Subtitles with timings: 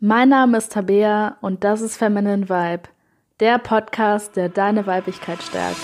[0.00, 2.82] Mein Name ist Tabea und das ist Feminine Vibe,
[3.40, 5.80] der Podcast, der deine Weiblichkeit stärkt.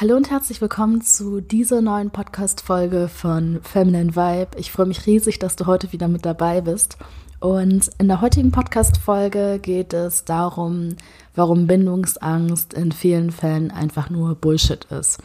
[0.00, 4.56] Hallo und herzlich willkommen zu dieser neuen Podcast-Folge von Feminine Vibe.
[4.56, 6.96] Ich freue mich riesig, dass du heute wieder mit dabei bist.
[7.38, 10.96] Und in der heutigen Podcast-Folge geht es darum,
[11.34, 15.18] warum Bindungsangst in vielen Fällen einfach nur Bullshit ist.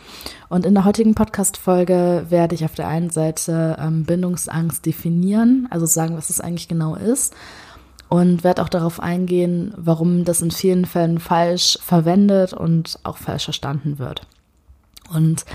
[0.50, 5.86] Und in der heutigen Podcast-Folge werde ich auf der einen Seite ähm, Bindungsangst definieren, also
[5.86, 7.34] sagen, was es eigentlich genau ist
[8.10, 13.46] und werde auch darauf eingehen, warum das in vielen Fällen falsch verwendet und auch falsch
[13.46, 14.28] verstanden wird.
[15.14, 15.46] Und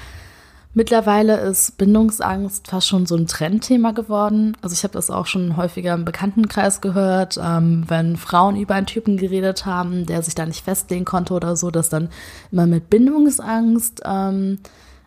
[0.75, 4.57] mittlerweile ist Bindungsangst fast schon so ein Trendthema geworden.
[4.63, 8.87] Also ich habe das auch schon häufiger im Bekanntenkreis gehört, ähm, wenn Frauen über einen
[8.87, 12.09] Typen geredet haben, der sich da nicht festlegen konnte oder so, dass dann
[12.53, 14.59] immer mit Bindungsangst ähm,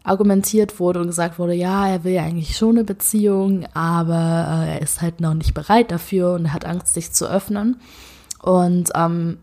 [0.04, 4.74] argumentiert wurde und gesagt wurde, ja, er will ja eigentlich schon eine Beziehung, aber äh,
[4.74, 7.80] er ist halt noch nicht bereit dafür und hat Angst, sich zu öffnen.
[8.42, 9.38] Und ähm,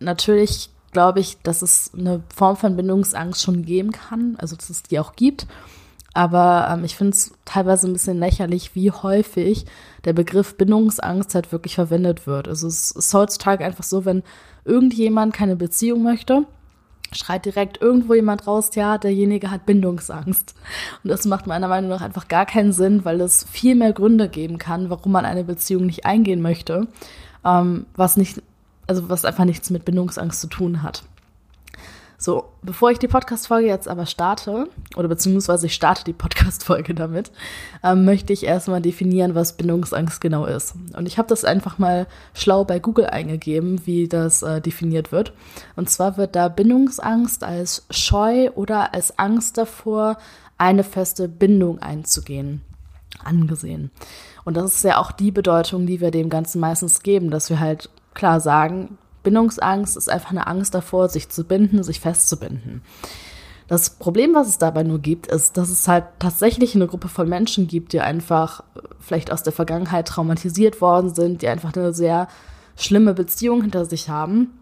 [0.00, 4.82] natürlich glaube ich, dass es eine Form von Bindungsangst schon geben kann, also dass es
[4.82, 5.46] die auch gibt.
[6.14, 9.66] Aber ähm, ich finde es teilweise ein bisschen lächerlich, wie häufig
[10.04, 12.48] der Begriff Bindungsangst halt wirklich verwendet wird.
[12.48, 14.22] Also es ist heutzutage einfach so, wenn
[14.64, 16.46] irgendjemand keine Beziehung möchte,
[17.12, 20.54] schreit direkt irgendwo jemand raus, ja, derjenige hat Bindungsangst.
[21.02, 24.28] Und das macht meiner Meinung nach einfach gar keinen Sinn, weil es viel mehr Gründe
[24.28, 26.86] geben kann, warum man eine Beziehung nicht eingehen möchte,
[27.44, 28.40] ähm, was nicht
[28.86, 31.04] also was einfach nichts mit Bindungsangst zu tun hat.
[32.16, 37.30] So, bevor ich die Podcast-Folge jetzt aber starte, oder beziehungsweise ich starte die Podcast-Folge damit,
[37.82, 40.74] ähm, möchte ich erstmal definieren, was Bindungsangst genau ist.
[40.96, 45.34] Und ich habe das einfach mal schlau bei Google eingegeben, wie das äh, definiert wird.
[45.76, 50.16] Und zwar wird da Bindungsangst als Scheu oder als Angst davor,
[50.56, 52.62] eine feste Bindung einzugehen,
[53.22, 53.90] angesehen.
[54.44, 57.60] Und das ist ja auch die Bedeutung, die wir dem Ganzen meistens geben, dass wir
[57.60, 62.82] halt klar sagen, Bindungsangst ist einfach eine Angst davor, sich zu binden, sich festzubinden.
[63.66, 67.28] Das Problem, was es dabei nur gibt, ist, dass es halt tatsächlich eine Gruppe von
[67.28, 68.62] Menschen gibt, die einfach
[69.00, 72.28] vielleicht aus der Vergangenheit traumatisiert worden sind, die einfach eine sehr
[72.76, 74.58] schlimme Beziehung hinter sich haben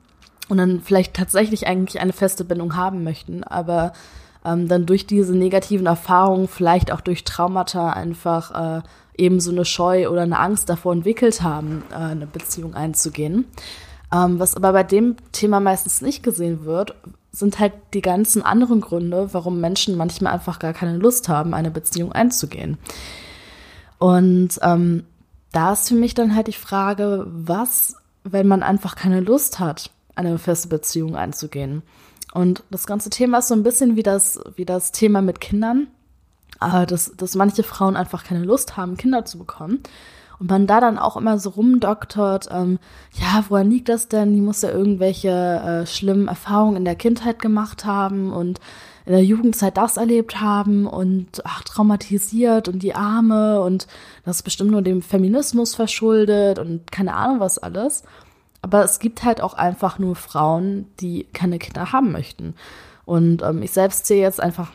[0.49, 3.93] und dann vielleicht tatsächlich eigentlich eine feste Bindung haben möchten, aber
[4.45, 8.83] ähm, dann durch diese negativen Erfahrungen, vielleicht auch durch Traumata einfach äh,
[9.17, 13.47] eben so eine Scheu oder eine Angst davor entwickelt haben, äh, eine Beziehung einzugehen.
[14.13, 16.95] Ähm, was aber bei dem Thema meistens nicht gesehen wird,
[17.31, 21.71] sind halt die ganzen anderen Gründe, warum Menschen manchmal einfach gar keine Lust haben, eine
[21.71, 22.77] Beziehung einzugehen.
[23.99, 25.05] Und ähm,
[25.53, 29.91] da ist für mich dann halt die Frage, was, wenn man einfach keine Lust hat,
[30.15, 31.83] eine feste Beziehung einzugehen?
[32.35, 35.89] Und das ganze Thema ist so ein bisschen wie das, wie das Thema mit Kindern
[36.61, 39.81] dass, dass manche Frauen einfach keine Lust haben, Kinder zu bekommen.
[40.39, 42.81] Und man da dann auch immer so rumdoktert, ähm,
[43.13, 44.35] ja, woran liegt das denn?
[44.35, 48.59] Die muss ja irgendwelche äh, schlimmen Erfahrungen in der Kindheit gemacht haben und
[49.05, 53.87] in der Jugendzeit das erlebt haben und ach, traumatisiert und die Arme und
[54.25, 58.03] das ist bestimmt nur dem Feminismus verschuldet und keine Ahnung was alles.
[58.63, 62.55] Aber es gibt halt auch einfach nur Frauen, die keine Kinder haben möchten.
[63.05, 64.71] Und ähm, ich selbst sehe jetzt einfach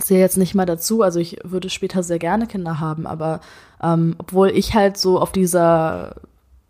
[0.00, 1.02] zähle jetzt nicht mal dazu.
[1.02, 3.40] Also ich würde später sehr gerne Kinder haben, aber
[3.82, 6.14] ähm, obwohl ich halt so auf dieser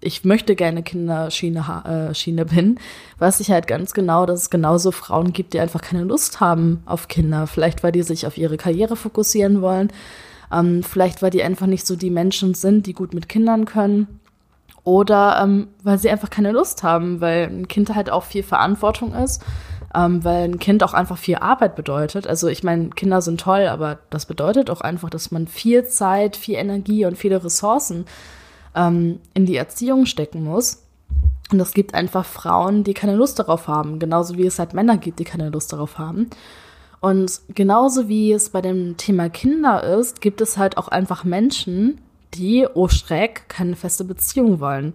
[0.03, 2.79] ich möchte gerne Kinderschiene äh, Schiene bin,
[3.19, 6.83] weiß ich halt ganz genau, dass es genauso Frauen gibt, die einfach keine Lust haben
[6.87, 7.47] auf Kinder.
[7.47, 9.93] Vielleicht, weil die sich auf ihre Karriere fokussieren wollen.
[10.53, 14.21] Ähm, vielleicht, weil die einfach nicht so die Menschen sind, die gut mit Kindern können.
[14.85, 19.13] Oder ähm, weil sie einfach keine Lust haben, weil ein Kind halt auch viel Verantwortung
[19.13, 19.43] ist
[19.95, 22.27] ähm, weil ein Kind auch einfach viel Arbeit bedeutet.
[22.27, 26.37] Also ich meine, Kinder sind toll, aber das bedeutet auch einfach, dass man viel Zeit,
[26.37, 28.05] viel Energie und viele Ressourcen
[28.75, 30.85] ähm, in die Erziehung stecken muss.
[31.51, 34.97] Und es gibt einfach Frauen, die keine Lust darauf haben, genauso wie es halt Männer
[34.97, 36.31] gibt, die keine Lust darauf haben.
[37.01, 42.01] Und genauso wie es bei dem Thema Kinder ist, gibt es halt auch einfach Menschen,
[42.35, 44.95] die, oh Schreck, keine feste Beziehung wollen.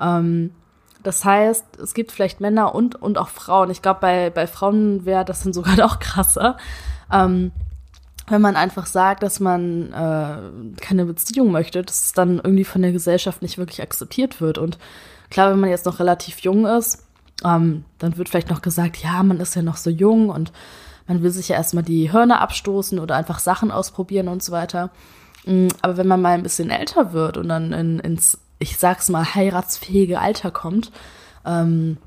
[0.00, 0.52] Ähm,
[1.02, 3.70] das heißt, es gibt vielleicht Männer und, und auch Frauen.
[3.70, 6.56] Ich glaube, bei, bei Frauen wäre das dann sogar noch krasser.
[7.10, 7.52] Ähm,
[8.28, 12.82] wenn man einfach sagt, dass man äh, keine Beziehung möchte, dass es dann irgendwie von
[12.82, 14.58] der Gesellschaft nicht wirklich akzeptiert wird.
[14.58, 14.78] Und
[15.28, 17.04] klar, wenn man jetzt noch relativ jung ist,
[17.44, 20.52] ähm, dann wird vielleicht noch gesagt, ja, man ist ja noch so jung und
[21.08, 24.90] man will sich ja erstmal die Hörner abstoßen oder einfach Sachen ausprobieren und so weiter.
[25.44, 29.08] Mm, aber wenn man mal ein bisschen älter wird und dann in, ins, ich sag's
[29.08, 30.92] mal, heiratsfähige Alter kommt,
[31.44, 31.98] ähm,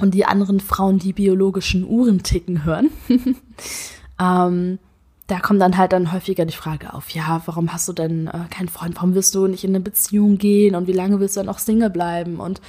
[0.00, 2.90] und die anderen Frauen die biologischen Uhren ticken hören,
[4.20, 4.78] ähm,
[5.26, 8.40] da kommt dann halt dann häufiger die Frage auf, ja, warum hast du denn äh,
[8.50, 11.40] keinen Freund, warum willst du nicht in eine Beziehung gehen und wie lange willst du
[11.40, 12.40] dann auch Single bleiben?
[12.40, 12.60] Und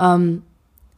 [0.00, 0.42] ähm,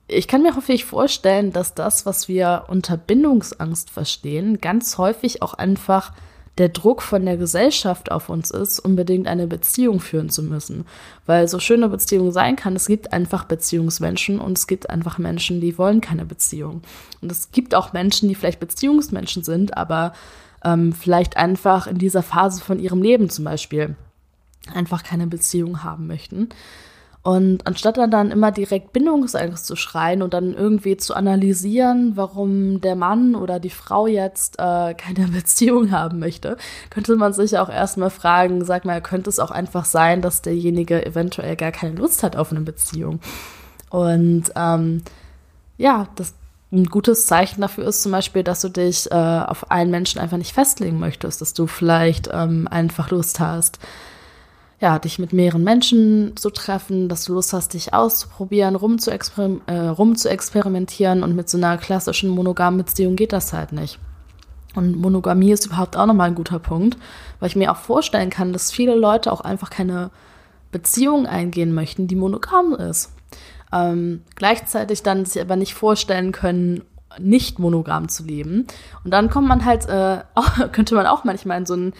[0.06, 5.54] ich kann mir häufig vorstellen, dass das, was wir unter Bindungsangst verstehen, ganz häufig auch
[5.54, 6.12] einfach
[6.58, 10.84] der Druck von der Gesellschaft auf uns ist, unbedingt eine Beziehung führen zu müssen.
[11.24, 15.60] Weil so schöne Beziehung sein kann, es gibt einfach Beziehungsmenschen und es gibt einfach Menschen,
[15.60, 16.82] die wollen keine Beziehung.
[17.20, 20.12] Und es gibt auch Menschen, die vielleicht Beziehungsmenschen sind, aber
[20.64, 23.96] ähm, vielleicht einfach in dieser Phase von ihrem Leben zum Beispiel
[24.74, 26.48] einfach keine Beziehung haben möchten.
[27.22, 32.80] Und anstatt dann, dann immer direkt Bindungsangst zu schreien und dann irgendwie zu analysieren, warum
[32.80, 36.56] der Mann oder die Frau jetzt äh, keine Beziehung haben möchte,
[36.90, 41.04] könnte man sich auch erstmal fragen, sag mal, könnte es auch einfach sein, dass derjenige
[41.04, 43.20] eventuell gar keine Lust hat auf eine Beziehung?
[43.90, 45.02] Und ähm,
[45.76, 46.34] ja, das
[46.70, 50.36] ein gutes Zeichen dafür ist zum Beispiel, dass du dich äh, auf einen Menschen einfach
[50.36, 53.78] nicht festlegen möchtest, dass du vielleicht ähm, einfach Lust hast,
[54.80, 59.10] ja, dich mit mehreren Menschen zu treffen, dass du Lust hast, dich auszuprobieren, rum zu,
[59.10, 63.98] äh, rum zu experimentieren und mit so einer klassischen monogamen Beziehung geht das halt nicht.
[64.74, 66.96] Und Monogamie ist überhaupt auch nochmal ein guter Punkt,
[67.40, 70.10] weil ich mir auch vorstellen kann, dass viele Leute auch einfach keine
[70.70, 73.10] Beziehung eingehen möchten, die monogam ist
[73.72, 76.82] ähm, gleichzeitig dann sich aber nicht vorstellen können,
[77.18, 78.66] nicht monogam zu leben.
[79.04, 80.18] Und dann kommt man halt, äh,
[80.72, 81.92] könnte man auch manchmal in so, ein,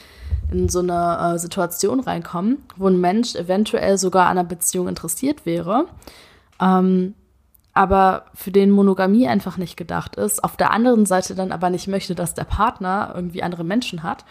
[0.51, 5.47] in so eine äh, Situation reinkommen, wo ein Mensch eventuell sogar an einer Beziehung interessiert
[5.47, 5.87] wäre,
[6.61, 7.15] ähm,
[7.75, 11.87] aber für den Monogamie einfach nicht gedacht ist, auf der anderen Seite dann aber nicht
[11.87, 14.25] möchte, dass der Partner irgendwie andere Menschen hat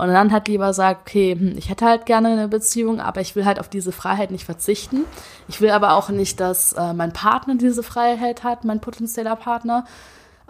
[0.00, 3.36] und dann halt lieber sagt, okay, hm, ich hätte halt gerne eine Beziehung, aber ich
[3.36, 5.04] will halt auf diese Freiheit nicht verzichten.
[5.46, 9.84] Ich will aber auch nicht, dass äh, mein Partner diese Freiheit hat, mein potenzieller Partner.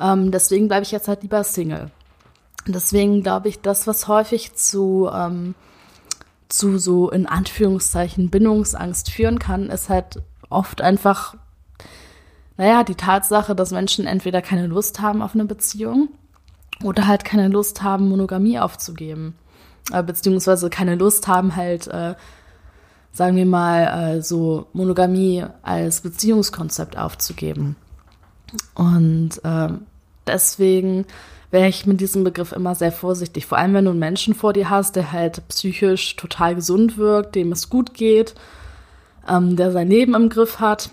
[0.00, 1.90] Ähm, deswegen bleibe ich jetzt halt lieber Single.
[2.66, 5.54] Deswegen glaube ich, das, was häufig zu, ähm,
[6.48, 11.36] zu so in Anführungszeichen Bindungsangst führen kann, ist halt oft einfach,
[12.56, 16.08] naja, die Tatsache, dass Menschen entweder keine Lust haben auf eine Beziehung
[16.82, 19.34] oder halt keine Lust haben, Monogamie aufzugeben.
[19.92, 22.14] Äh, beziehungsweise keine Lust haben, halt, äh,
[23.12, 27.76] sagen wir mal, äh, so Monogamie als Beziehungskonzept aufzugeben.
[28.74, 29.68] Und äh,
[30.26, 31.06] deswegen
[31.50, 33.46] wäre ich mit diesem Begriff immer sehr vorsichtig.
[33.46, 37.34] Vor allem, wenn du einen Menschen vor dir hast, der halt psychisch total gesund wirkt,
[37.34, 38.34] dem es gut geht,
[39.28, 40.90] ähm, der sein Leben im Griff hat.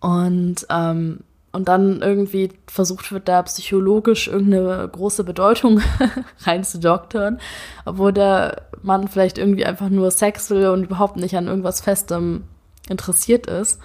[0.00, 1.20] Und ähm,
[1.52, 5.80] und dann irgendwie versucht wird, da psychologisch irgendeine große Bedeutung
[6.42, 7.40] reinzudoktern,
[7.84, 12.44] obwohl der Mann vielleicht irgendwie einfach nur Sex will und überhaupt nicht an irgendwas Festem
[12.88, 13.80] interessiert ist.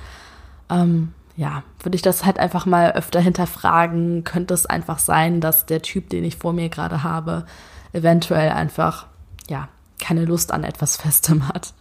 [0.70, 4.24] Ähm, ja, würde ich das halt einfach mal öfter hinterfragen.
[4.24, 7.46] Könnte es einfach sein, dass der Typ, den ich vor mir gerade habe,
[7.94, 9.08] eventuell einfach,
[9.50, 9.68] ja,
[10.00, 11.74] keine Lust an etwas Festem hat.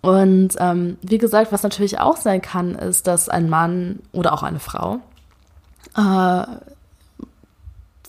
[0.00, 4.42] Und ähm, wie gesagt, was natürlich auch sein kann, ist, dass ein Mann oder auch
[4.42, 5.00] eine Frau
[5.96, 6.44] äh,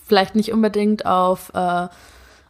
[0.06, 1.88] vielleicht nicht unbedingt auf, äh,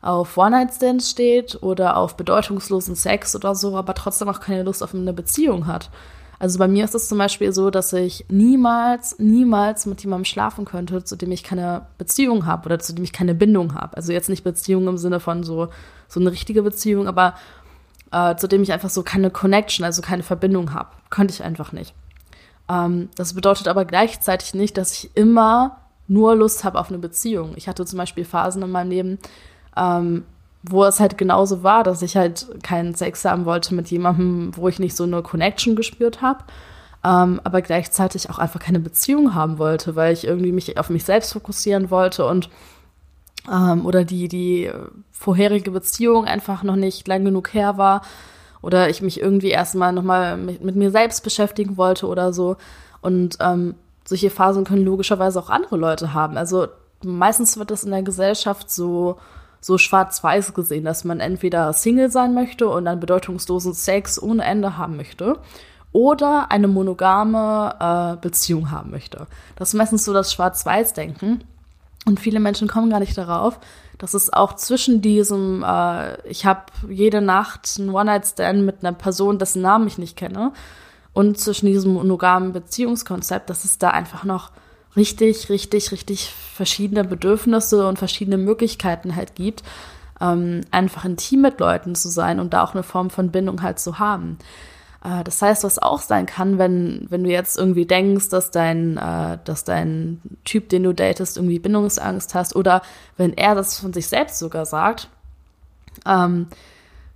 [0.02, 4.94] auf One-Night-Stands steht oder auf bedeutungslosen Sex oder so, aber trotzdem auch keine Lust auf
[4.94, 5.90] eine Beziehung hat.
[6.38, 10.64] Also bei mir ist es zum Beispiel so, dass ich niemals, niemals mit jemandem schlafen
[10.64, 13.96] könnte, zu dem ich keine Beziehung habe oder zu dem ich keine Bindung habe.
[13.96, 15.68] Also jetzt nicht Beziehung im Sinne von so,
[16.08, 17.34] so eine richtige Beziehung, aber
[18.10, 20.90] äh, zu dem ich einfach so keine Connection, also keine Verbindung habe.
[21.10, 21.94] Könnte ich einfach nicht.
[22.68, 27.52] Ähm, das bedeutet aber gleichzeitig nicht, dass ich immer nur Lust habe auf eine Beziehung.
[27.56, 29.18] Ich hatte zum Beispiel Phasen in meinem Leben,
[29.76, 30.24] ähm,
[30.66, 34.68] wo es halt genauso war, dass ich halt keinen Sex haben wollte mit jemandem, wo
[34.68, 36.44] ich nicht so eine Connection gespürt habe,
[37.04, 41.04] ähm, aber gleichzeitig auch einfach keine Beziehung haben wollte, weil ich irgendwie mich auf mich
[41.04, 42.48] selbst fokussieren wollte und
[43.52, 44.70] ähm, oder die, die
[45.12, 48.00] vorherige Beziehung einfach noch nicht lang genug her war
[48.62, 52.56] oder ich mich irgendwie erstmal nochmal mit, mit mir selbst beschäftigen wollte oder so.
[53.02, 53.74] Und ähm,
[54.06, 56.38] solche Phasen können logischerweise auch andere Leute haben.
[56.38, 56.68] Also
[57.04, 59.18] meistens wird das in der Gesellschaft so,
[59.64, 64.76] so schwarz-weiß gesehen, dass man entweder Single sein möchte und einen bedeutungslosen Sex ohne Ende
[64.76, 65.38] haben möchte
[65.90, 69.26] oder eine monogame äh, Beziehung haben möchte.
[69.56, 71.44] Das ist meistens so das Schwarz-Weiß-Denken.
[72.04, 73.58] Und viele Menschen kommen gar nicht darauf,
[73.96, 79.38] dass es auch zwischen diesem, äh, ich habe jede Nacht einen One-Night-Stand mit einer Person,
[79.38, 80.52] dessen Namen ich nicht kenne,
[81.14, 84.50] und zwischen diesem monogamen Beziehungskonzept, dass es da einfach noch
[84.96, 89.62] richtig, richtig, richtig verschiedene Bedürfnisse und verschiedene Möglichkeiten halt gibt,
[90.20, 93.78] ähm, einfach intim mit Leuten zu sein und da auch eine Form von Bindung halt
[93.78, 94.38] zu haben.
[95.04, 98.96] Äh, das heißt, was auch sein kann, wenn, wenn du jetzt irgendwie denkst, dass dein,
[98.96, 102.82] äh, dass dein Typ, den du datest, irgendwie Bindungsangst hast oder
[103.16, 105.08] wenn er das von sich selbst sogar sagt,
[106.06, 106.46] ähm,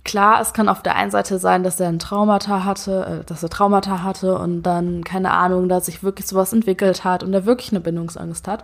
[0.03, 3.43] klar, es kann auf der einen Seite sein, dass er ein Traumata hatte, äh, dass
[3.43, 7.45] er Traumata hatte und dann, keine Ahnung, dass sich wirklich sowas entwickelt hat und er
[7.45, 8.63] wirklich eine Bindungsangst hat.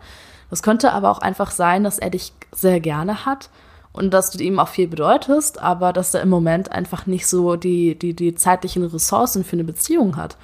[0.50, 3.50] Das könnte aber auch einfach sein, dass er dich sehr gerne hat
[3.94, 7.56] und dass du ihm auch viel bedeutest, aber dass er im Moment einfach nicht so
[7.56, 10.38] die, die, die zeitlichen Ressourcen für eine Beziehung hat.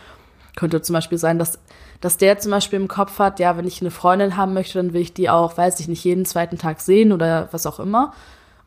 [0.56, 1.60] Könnte zum Beispiel sein, dass,
[2.02, 4.94] dass der zum Beispiel im Kopf hat, ja, wenn ich eine Freundin haben möchte, dann
[4.94, 8.14] will ich die auch, weiß ich nicht, jeden zweiten Tag sehen oder was auch immer.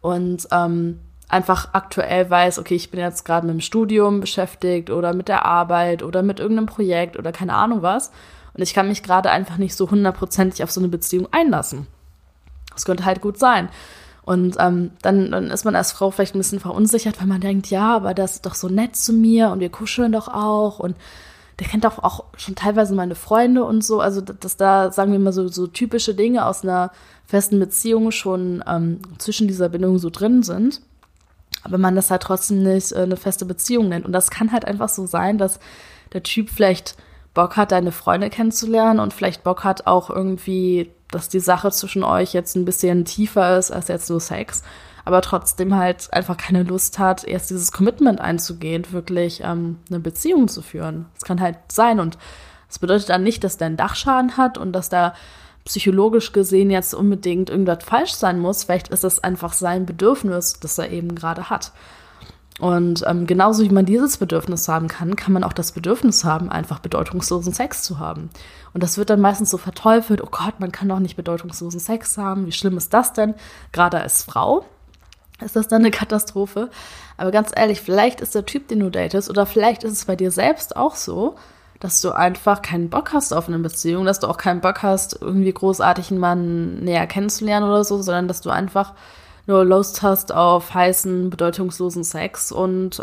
[0.01, 5.15] Und ähm, einfach aktuell weiß, okay, ich bin jetzt gerade mit dem Studium beschäftigt oder
[5.15, 8.11] mit der Arbeit oder mit irgendeinem Projekt oder keine Ahnung was.
[8.55, 11.87] Und ich kann mich gerade einfach nicht so hundertprozentig auf so eine Beziehung einlassen.
[12.73, 13.69] Das könnte halt gut sein.
[14.23, 17.67] Und ähm, dann, dann ist man als Frau vielleicht ein bisschen verunsichert, weil man denkt,
[17.69, 20.97] ja, aber das ist doch so nett zu mir und wir kuscheln doch auch und
[21.59, 24.01] der kennt doch auch schon teilweise meine Freunde und so.
[24.01, 26.91] Also, dass da, sagen wir mal, so, so typische Dinge aus einer
[27.27, 30.81] festen Beziehung schon ähm, zwischen dieser Bindung so drin sind.
[31.65, 34.07] Aber man das halt trotzdem nicht äh, eine feste Beziehung nennt.
[34.07, 35.59] Und das kann halt einfach so sein, dass
[36.13, 36.97] der Typ vielleicht
[37.35, 42.05] Bock hat, deine Freunde kennenzulernen und vielleicht Bock hat auch irgendwie, dass die Sache zwischen
[42.05, 44.63] euch jetzt ein bisschen tiefer ist als jetzt nur Sex,
[45.05, 50.47] aber trotzdem halt einfach keine Lust hat, erst dieses Commitment einzugehen, wirklich ähm, eine Beziehung
[50.47, 51.07] zu führen.
[51.15, 52.17] Das kann halt sein und
[52.69, 55.15] das bedeutet dann nicht, dass der einen Dachschaden hat und dass da
[55.65, 58.65] psychologisch gesehen jetzt unbedingt irgendwas falsch sein muss.
[58.65, 61.73] Vielleicht ist das einfach sein Bedürfnis, das er eben gerade hat.
[62.61, 66.51] Und ähm, genauso wie man dieses Bedürfnis haben kann, kann man auch das Bedürfnis haben,
[66.51, 68.31] einfach bedeutungslosen Sex zu haben.
[68.73, 72.17] Und das wird dann meistens so verteufelt, oh Gott, man kann doch nicht bedeutungslosen Sex
[72.17, 73.35] haben, wie schlimm ist das denn?
[73.73, 74.65] Gerade als Frau
[75.45, 76.71] ist das dann eine Katastrophe.
[77.17, 80.15] Aber ganz ehrlich, vielleicht ist der Typ, den du datest, oder vielleicht ist es bei
[80.15, 81.35] dir selbst auch so,
[81.85, 85.21] dass du einfach keinen Bock hast auf eine Beziehung, dass du auch keinen Bock hast,
[85.21, 88.95] irgendwie großartig einen Mann näher kennenzulernen oder so, sondern dass du einfach
[89.47, 93.03] nur Lust hast auf heißen, bedeutungslosen Sex und äh,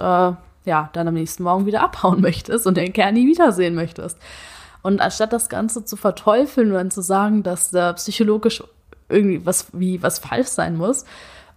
[0.66, 4.18] ja, dann am nächsten Morgen wieder abhauen möchtest und den Kerl nie wiedersehen möchtest.
[4.82, 8.64] Und anstatt das Ganze zu verteufeln und zu sagen, dass da psychologisch
[9.10, 11.06] irgendwie was wie was falsch sein muss,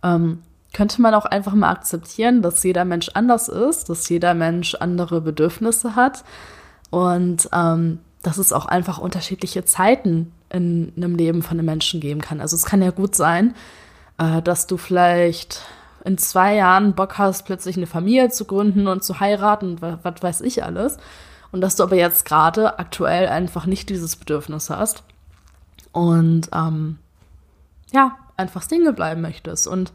[0.02, 0.42] ähm,
[0.74, 5.22] könnte man auch einfach mal akzeptieren, dass jeder Mensch anders ist, dass jeder Mensch andere
[5.22, 6.22] Bedürfnisse hat
[6.90, 12.20] und ähm, dass es auch einfach unterschiedliche Zeiten in einem Leben von einem Menschen geben
[12.20, 12.40] kann.
[12.40, 13.54] Also es kann ja gut sein,
[14.18, 15.62] äh, dass du vielleicht
[16.04, 20.22] in zwei Jahren Bock hast, plötzlich eine Familie zu gründen und zu heiraten, was, was
[20.22, 20.98] weiß ich alles.
[21.50, 25.02] Und dass du aber jetzt gerade aktuell einfach nicht dieses Bedürfnis hast.
[25.92, 26.98] Und ähm,
[27.92, 29.66] ja, einfach Single bleiben möchtest.
[29.66, 29.92] Und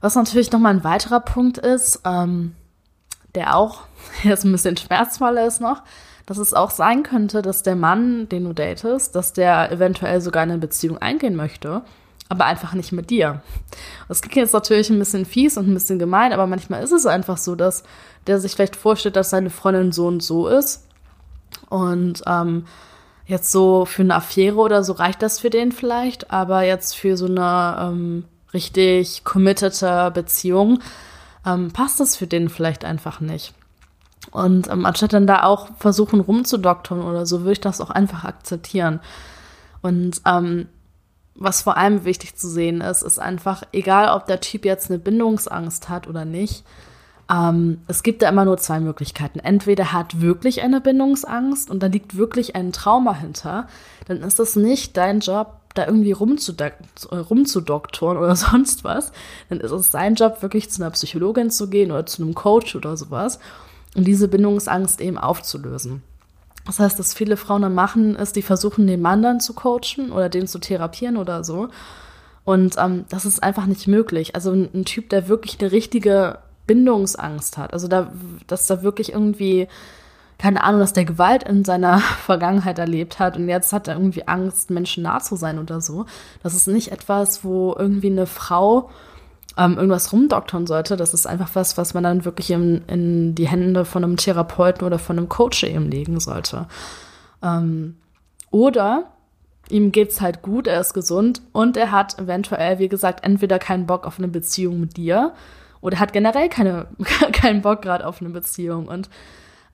[0.00, 2.54] was natürlich nochmal ein weiterer Punkt ist, ähm,
[3.36, 3.82] der auch
[4.22, 5.82] jetzt ein bisschen schmerzvoller ist noch,
[6.26, 10.42] dass es auch sein könnte, dass der Mann, den du datest, dass der eventuell sogar
[10.42, 11.82] eine Beziehung eingehen möchte,
[12.28, 13.42] aber einfach nicht mit dir.
[14.08, 17.06] Das klingt jetzt natürlich ein bisschen fies und ein bisschen gemein, aber manchmal ist es
[17.06, 17.84] einfach so, dass
[18.26, 20.88] der sich vielleicht vorstellt, dass seine Freundin so und so ist
[21.68, 22.66] und ähm,
[23.26, 27.16] jetzt so für eine Affäre oder so reicht das für den vielleicht, aber jetzt für
[27.16, 30.80] so eine ähm, richtig committete Beziehung
[31.46, 33.54] ähm, passt das für den vielleicht einfach nicht.
[34.32, 38.24] Und ähm, anstatt dann da auch versuchen rumzudoktern oder so, würde ich das auch einfach
[38.24, 39.00] akzeptieren.
[39.82, 40.68] Und ähm,
[41.34, 44.98] was vor allem wichtig zu sehen ist, ist einfach, egal ob der Typ jetzt eine
[44.98, 46.64] Bindungsangst hat oder nicht,
[47.30, 49.38] ähm, es gibt da immer nur zwei Möglichkeiten.
[49.38, 53.68] Entweder er hat wirklich eine Bindungsangst und da liegt wirklich ein Trauma hinter,
[54.06, 59.12] dann ist es nicht dein Job, da irgendwie rumzudoktoren oder sonst was.
[59.48, 62.76] Dann ist es sein Job, wirklich zu einer Psychologin zu gehen oder zu einem Coach
[62.76, 63.38] oder sowas
[63.94, 66.02] und diese Bindungsangst eben aufzulösen.
[66.66, 70.10] Das heißt, dass viele Frauen dann machen, ist, die versuchen, den Mann dann zu coachen
[70.10, 71.68] oder den zu therapieren oder so.
[72.44, 74.34] Und ähm, das ist einfach nicht möglich.
[74.34, 78.12] Also ein, ein, Typ, der wirklich eine richtige Bindungsangst hat, also da,
[78.48, 79.68] dass da wirklich irgendwie,
[80.38, 84.28] keine Ahnung, dass der Gewalt in seiner Vergangenheit erlebt hat und jetzt hat er irgendwie
[84.28, 86.06] Angst, Menschen nah zu sein oder so.
[86.42, 88.90] Das ist nicht etwas, wo irgendwie eine Frau
[89.56, 90.96] ähm, irgendwas rumdoktern sollte.
[90.96, 94.86] Das ist einfach was, was man dann wirklich in, in die Hände von einem Therapeuten
[94.86, 96.66] oder von einem Coach eben legen sollte.
[97.42, 97.96] Ähm,
[98.50, 99.04] oder
[99.68, 103.86] ihm geht's halt gut, er ist gesund und er hat eventuell, wie gesagt, entweder keinen
[103.86, 105.32] Bock auf eine Beziehung mit dir
[105.80, 106.86] oder hat generell keine,
[107.32, 108.86] keinen Bock gerade auf eine Beziehung.
[108.86, 109.08] Und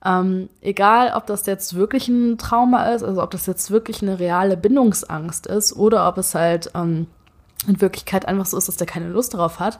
[0.05, 4.19] ähm, egal, ob das jetzt wirklich ein Trauma ist, also ob das jetzt wirklich eine
[4.19, 7.07] reale Bindungsangst ist oder ob es halt ähm,
[7.67, 9.79] in Wirklichkeit einfach so ist, dass der keine Lust darauf hat.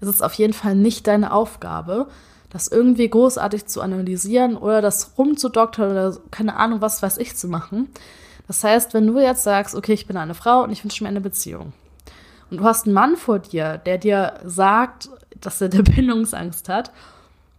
[0.00, 2.06] ist es auf jeden Fall nicht deine Aufgabe,
[2.50, 7.48] das irgendwie großartig zu analysieren oder das rumzudoktern oder keine Ahnung, was weiß ich zu
[7.48, 7.88] machen.
[8.46, 11.10] Das heißt, wenn du jetzt sagst, okay, ich bin eine Frau und ich wünsche mir
[11.10, 11.72] eine Beziehung.
[12.50, 16.92] Und du hast einen Mann vor dir, der dir sagt, dass er eine Bindungsangst hat,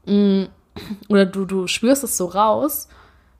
[0.05, 0.45] mm,
[1.09, 2.87] oder du, du spürst es so raus,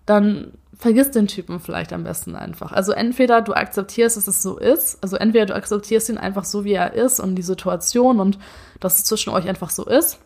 [0.06, 2.72] dann vergiss den Typen vielleicht am besten einfach.
[2.72, 6.64] Also entweder du akzeptierst, dass es so ist, also entweder du akzeptierst ihn einfach so,
[6.64, 8.38] wie er ist und die Situation und
[8.80, 10.20] dass es zwischen euch einfach so ist,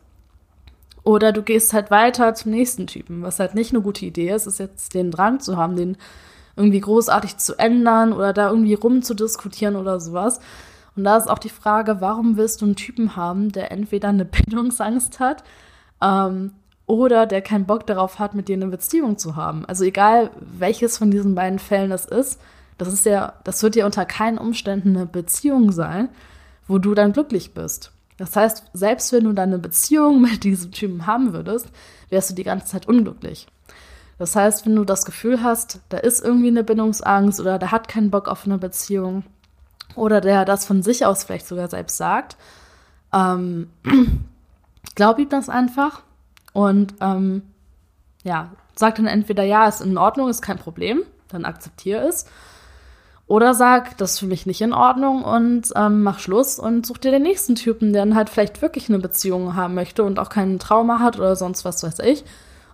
[1.04, 4.46] oder du gehst halt weiter zum nächsten Typen, was halt nicht eine gute Idee ist,
[4.46, 5.98] ist jetzt den Drang zu haben, den
[6.56, 10.40] irgendwie großartig zu ändern oder da irgendwie rumzudiskutieren oder sowas.
[10.96, 14.26] Und da ist auch die Frage, warum willst du einen Typen haben, der entweder eine
[14.26, 15.44] Bindungsangst hat
[16.02, 16.54] ähm,
[16.92, 19.64] oder der keinen Bock darauf hat, mit dir eine Beziehung zu haben.
[19.66, 22.42] Also egal, welches von diesen beiden Fällen das ist,
[22.78, 26.10] das ist ja, das wird ja unter keinen Umständen eine Beziehung sein,
[26.68, 27.94] wo du dann glücklich bist.
[28.18, 31.70] Das heißt, selbst wenn du dann eine Beziehung mit diesem Typen haben würdest,
[32.10, 33.48] wärst du die ganze Zeit unglücklich.
[34.18, 37.88] Das heißt, wenn du das Gefühl hast, da ist irgendwie eine Bindungsangst oder der hat
[37.88, 39.24] keinen Bock auf eine Beziehung
[39.96, 42.36] oder der das von sich aus vielleicht sogar selbst sagt,
[43.14, 43.70] ähm,
[44.96, 46.04] glaub ihm das einfach
[46.54, 47.44] und ähm,
[48.24, 52.26] ja, sag dann entweder ja, ist in Ordnung, ist kein Problem, dann akzeptiere es
[53.32, 56.98] oder sag, das ist für mich nicht in Ordnung und ähm, mach Schluss und such
[56.98, 60.28] dir den nächsten Typen, der dann halt vielleicht wirklich eine Beziehung haben möchte und auch
[60.28, 62.26] keinen Trauma hat oder sonst was weiß ich.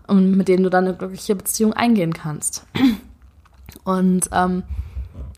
[0.07, 2.65] Und mit dem du dann eine glückliche Beziehung eingehen kannst.
[3.84, 4.63] Und ähm,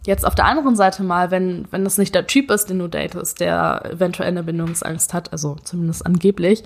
[0.06, 2.88] jetzt auf der anderen Seite mal, wenn, wenn das nicht der Typ ist, den du
[2.88, 6.64] datest, der eventuell eine Bindungsangst hat, also zumindest angeblich,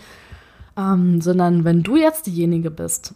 [0.77, 3.13] ähm, sondern wenn du jetzt diejenige bist,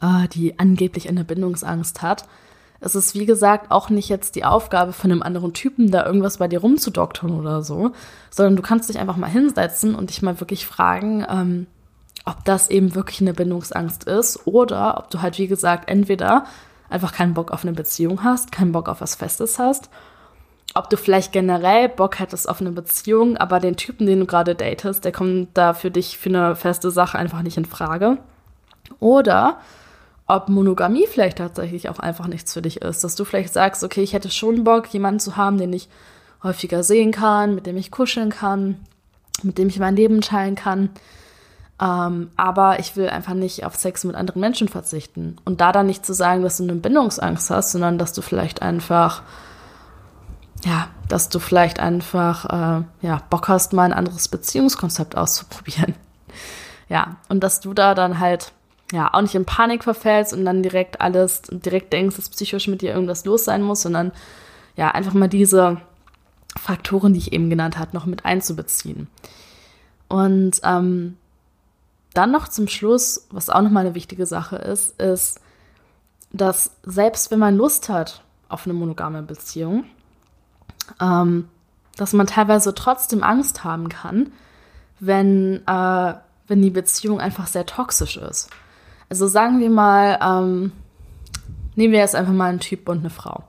[0.00, 2.26] äh, die angeblich eine Bindungsangst hat,
[2.80, 6.38] es ist, wie gesagt, auch nicht jetzt die Aufgabe von einem anderen Typen, da irgendwas
[6.38, 7.92] bei dir rumzudoktern oder so,
[8.28, 11.66] sondern du kannst dich einfach mal hinsetzen und dich mal wirklich fragen, ähm,
[12.24, 16.44] ob das eben wirklich eine Bindungsangst ist oder ob du halt, wie gesagt, entweder
[16.90, 19.88] einfach keinen Bock auf eine Beziehung hast, keinen Bock auf was Festes hast,
[20.74, 24.54] ob du vielleicht generell Bock hättest auf eine Beziehung, aber den Typen, den du gerade
[24.54, 28.18] datest, der kommt da für dich für eine feste Sache einfach nicht in Frage.
[28.98, 29.58] Oder
[30.26, 33.04] ob Monogamie vielleicht tatsächlich auch einfach nichts für dich ist.
[33.04, 35.88] Dass du vielleicht sagst, okay, ich hätte schon Bock, jemanden zu haben, den ich
[36.42, 38.80] häufiger sehen kann, mit dem ich kuscheln kann,
[39.42, 40.90] mit dem ich mein Leben teilen kann.
[41.80, 45.36] Ähm, aber ich will einfach nicht auf Sex mit anderen Menschen verzichten.
[45.44, 48.62] Und da dann nicht zu sagen, dass du eine Bindungsangst hast, sondern dass du vielleicht
[48.62, 49.22] einfach,
[50.64, 55.94] ja, dass du vielleicht einfach, äh, ja, Bock hast, mal ein anderes Beziehungskonzept auszuprobieren.
[56.88, 58.52] Ja, und dass du da dann halt
[58.92, 62.82] ja, auch nicht in Panik verfällst und dann direkt alles, direkt denkst, dass psychisch mit
[62.82, 64.12] dir irgendwas los sein muss, sondern
[64.76, 65.80] ja, einfach mal diese
[66.60, 69.08] Faktoren, die ich eben genannt habe, noch mit einzubeziehen.
[70.08, 71.16] Und ähm,
[72.12, 75.40] dann noch zum Schluss, was auch nochmal eine wichtige Sache ist, ist,
[76.30, 79.84] dass selbst wenn man Lust hat auf eine monogame Beziehung,
[81.00, 81.48] ähm,
[81.96, 84.32] dass man teilweise trotzdem Angst haben kann,
[85.00, 86.14] wenn, äh,
[86.46, 88.50] wenn die Beziehung einfach sehr toxisch ist.
[89.08, 90.72] Also sagen wir mal, ähm,
[91.74, 93.44] nehmen wir jetzt einfach mal einen Typ und eine Frau.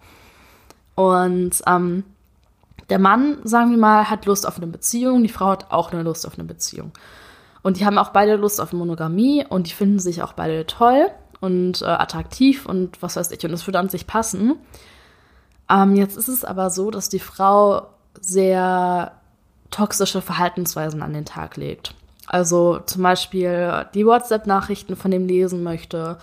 [0.96, 2.04] Und ähm,
[2.90, 6.04] der Mann, sagen wir mal, hat Lust auf eine Beziehung, die Frau hat auch eine
[6.04, 6.92] Lust auf eine Beziehung.
[7.62, 11.08] Und die haben auch beide Lust auf Monogamie und die finden sich auch beide toll
[11.40, 13.44] und äh, attraktiv und was weiß ich.
[13.46, 14.56] Und es würde an sich passen.
[15.74, 17.88] Ähm, jetzt ist es aber so, dass die Frau
[18.22, 19.14] sehr
[19.72, 21.96] toxische Verhaltensweisen an den Tag legt.
[22.28, 26.18] Also zum Beispiel die WhatsApp-Nachrichten von dem lesen möchte,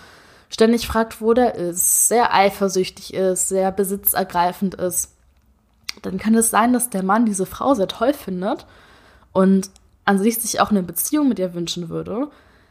[0.48, 5.14] ständig fragt, wo der ist, sehr eifersüchtig ist, sehr besitzergreifend ist,
[6.02, 8.66] dann kann es sein, dass der Mann diese Frau sehr toll findet
[9.32, 9.70] und
[10.04, 12.28] an sich sich auch eine Beziehung mit ihr wünschen würde,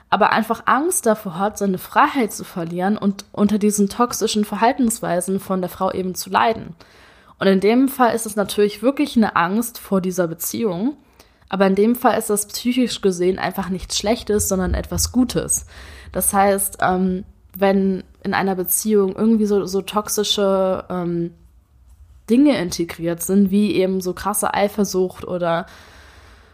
[0.09, 5.61] aber einfach Angst davor hat, seine Freiheit zu verlieren und unter diesen toxischen Verhaltensweisen von
[5.61, 6.75] der Frau eben zu leiden.
[7.37, 10.97] Und in dem Fall ist es natürlich wirklich eine Angst vor dieser Beziehung.
[11.47, 15.65] Aber in dem Fall ist das psychisch gesehen einfach nichts Schlechtes, sondern etwas Gutes.
[16.11, 17.23] Das heißt, ähm,
[17.55, 21.33] wenn in einer Beziehung irgendwie so, so toxische ähm,
[22.29, 25.65] Dinge integriert sind, wie eben so krasse Eifersucht oder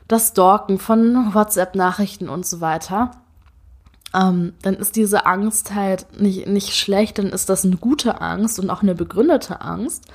[0.07, 3.11] das Stalken von WhatsApp-Nachrichten und so weiter,
[4.15, 8.59] ähm, dann ist diese Angst halt nicht, nicht schlecht, dann ist das eine gute Angst
[8.59, 10.05] und auch eine begründete Angst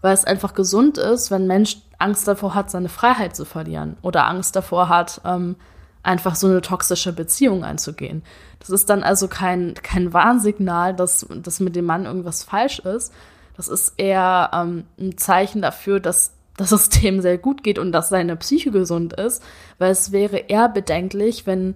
[0.00, 3.96] weil es einfach gesund ist, wenn ein Mensch Angst davor hat, seine Freiheit zu verlieren
[4.02, 5.56] oder Angst davor hat, ähm,
[6.02, 8.22] einfach so eine toxische Beziehung einzugehen.
[8.60, 13.12] Das ist dann also kein, kein Warnsignal, dass, dass mit dem Mann irgendwas falsch ist.
[13.56, 18.08] Das ist eher ähm, ein Zeichen dafür, dass es dem sehr gut geht und dass
[18.08, 19.42] seine Psyche gesund ist,
[19.78, 21.74] weil es wäre eher bedenklich, wenn,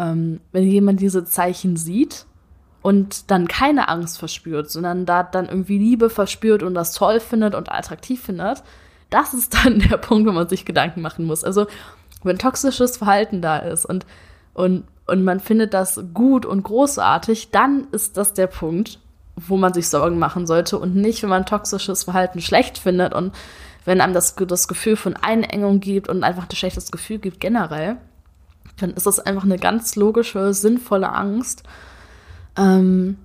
[0.00, 2.24] ähm, wenn jemand diese Zeichen sieht
[2.82, 7.54] und dann keine Angst verspürt, sondern da dann irgendwie Liebe verspürt und das toll findet
[7.54, 8.62] und attraktiv findet.
[9.10, 11.44] Das ist dann der Punkt, wo man sich Gedanken machen muss.
[11.44, 11.66] Also,
[12.22, 14.06] wenn toxisches Verhalten da ist und,
[14.54, 18.98] und, und man findet das gut und großartig, dann ist das der Punkt,
[19.36, 23.34] wo man sich Sorgen machen sollte und nicht, wenn man toxisches Verhalten schlecht findet und
[23.86, 27.96] wenn einem das, das Gefühl von Einengung gibt und einfach ein schlechtes Gefühl gibt generell,
[28.82, 31.62] dann ist das einfach eine ganz logische, sinnvolle Angst,
[32.56, 33.18] ähm,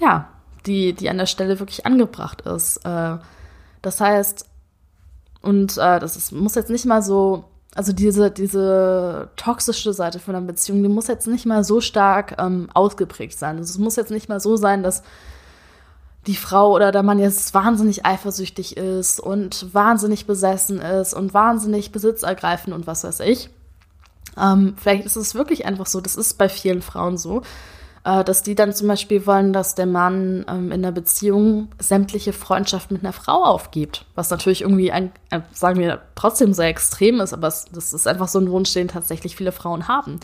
[0.00, 0.28] ja,
[0.66, 2.78] die, die an der Stelle wirklich angebracht ist.
[2.84, 3.18] Äh,
[3.82, 4.46] das heißt,
[5.42, 10.34] und äh, das ist, muss jetzt nicht mal so, also diese, diese toxische Seite von
[10.34, 13.58] einer Beziehung, die muss jetzt nicht mal so stark ähm, ausgeprägt sein.
[13.58, 15.02] Also es muss jetzt nicht mal so sein, dass
[16.26, 21.92] die Frau oder der Mann jetzt wahnsinnig eifersüchtig ist und wahnsinnig besessen ist und wahnsinnig
[21.92, 23.50] besitzergreifend und was weiß ich.
[24.40, 27.42] Ähm, vielleicht ist es wirklich einfach so, das ist bei vielen Frauen so,
[28.04, 32.32] äh, dass die dann zum Beispiel wollen, dass der Mann ähm, in der Beziehung sämtliche
[32.32, 34.04] Freundschaft mit einer Frau aufgibt.
[34.14, 38.06] Was natürlich irgendwie, ein, ein, sagen wir, trotzdem sehr extrem ist, aber es, das ist
[38.06, 40.20] einfach so ein Wunsch, den tatsächlich viele Frauen haben.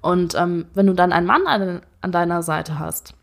[0.00, 3.14] Und ähm, wenn du dann einen Mann an, an deiner Seite hast,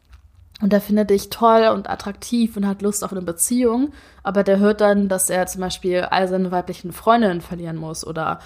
[0.61, 3.91] und der findet dich toll und attraktiv und hat Lust auf eine Beziehung,
[4.23, 8.39] aber der hört dann, dass er zum Beispiel all seine weiblichen Freundinnen verlieren muss oder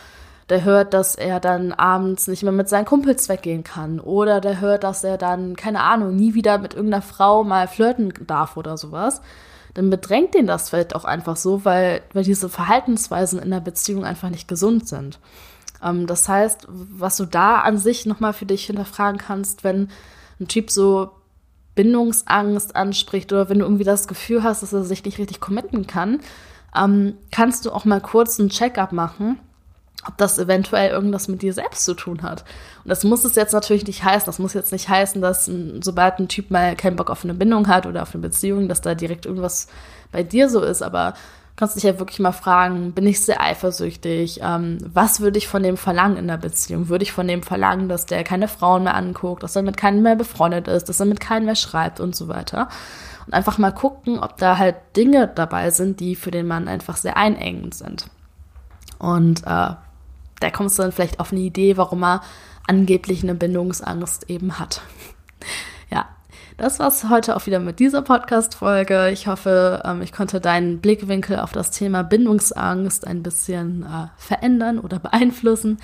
[0.49, 4.59] der hört, dass er dann abends nicht mehr mit seinen Kumpels weggehen kann oder der
[4.59, 8.77] hört, dass er dann, keine Ahnung, nie wieder mit irgendeiner Frau mal flirten darf oder
[8.77, 9.21] sowas,
[9.75, 14.03] dann bedrängt den das vielleicht auch einfach so, weil, weil diese Verhaltensweisen in der Beziehung
[14.03, 15.19] einfach nicht gesund sind.
[15.83, 19.89] Ähm, das heißt, was du da an sich nochmal für dich hinterfragen kannst, wenn
[20.39, 21.11] ein Typ so
[21.75, 25.85] Bindungsangst anspricht oder wenn du irgendwie das Gefühl hast, dass er sich nicht richtig committen
[25.85, 26.19] kann,
[26.75, 29.39] ähm, kannst du auch mal kurz einen Check-up machen,
[30.07, 32.45] ob das eventuell irgendwas mit dir selbst zu tun hat.
[32.83, 34.25] Und das muss es jetzt natürlich nicht heißen.
[34.25, 37.67] Das muss jetzt nicht heißen, dass sobald ein Typ mal keinen Bock auf eine Bindung
[37.67, 39.67] hat oder auf eine Beziehung, dass da direkt irgendwas
[40.11, 40.81] bei dir so ist.
[40.81, 41.15] Aber
[41.57, 44.39] kannst dich ja wirklich mal fragen, bin ich sehr eifersüchtig?
[44.41, 46.87] Ähm, was würde ich von dem verlangen in der Beziehung?
[46.87, 50.01] Würde ich von dem verlangen, dass der keine Frauen mehr anguckt, dass er mit keinem
[50.01, 52.69] mehr befreundet ist, dass er mit keinem mehr schreibt und so weiter?
[53.27, 56.95] Und einfach mal gucken, ob da halt Dinge dabei sind, die für den Mann einfach
[56.95, 58.05] sehr einengend sind.
[58.97, 59.71] Und äh,
[60.39, 62.21] da kommst du dann vielleicht auf eine Idee, warum er
[62.67, 64.81] angeblich eine Bindungsangst eben hat.
[65.89, 66.07] ja,
[66.57, 69.09] das war's heute auch wieder mit dieser Podcast-Folge.
[69.11, 74.79] Ich hoffe, ähm, ich konnte deinen Blickwinkel auf das Thema Bindungsangst ein bisschen äh, verändern
[74.79, 75.79] oder beeinflussen.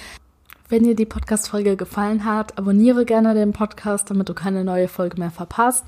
[0.68, 5.20] Wenn dir die Podcast-Folge gefallen hat, abonniere gerne den Podcast, damit du keine neue Folge
[5.20, 5.86] mehr verpasst.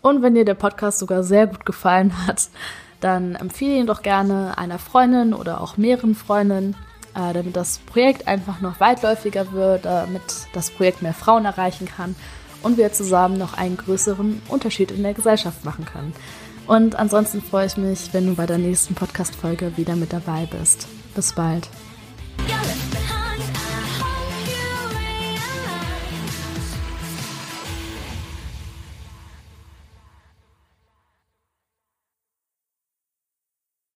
[0.00, 2.48] Und wenn dir der Podcast sogar sehr gut gefallen hat,
[3.00, 6.76] dann empfehle ihn doch gerne einer Freundin oder auch mehreren Freundinnen,
[7.14, 10.22] äh, damit das Projekt einfach noch weitläufiger wird, damit
[10.52, 12.14] das Projekt mehr Frauen erreichen kann
[12.62, 16.12] und wir zusammen noch einen größeren Unterschied in der Gesellschaft machen können.
[16.66, 20.86] Und ansonsten freue ich mich, wenn du bei der nächsten Podcast-Folge wieder mit dabei bist.
[21.14, 21.68] Bis bald.